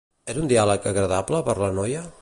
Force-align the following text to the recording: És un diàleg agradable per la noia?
És 0.33 0.39
un 0.43 0.49
diàleg 0.53 0.89
agradable 0.93 1.43
per 1.51 1.59
la 1.65 1.73
noia? 1.79 2.05